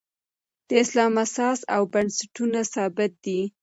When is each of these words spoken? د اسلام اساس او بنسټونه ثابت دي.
د 0.67 0.69
اسلام 0.83 1.13
اساس 1.25 1.59
او 1.75 1.81
بنسټونه 1.93 2.59
ثابت 2.73 3.11
دي. 3.25 3.41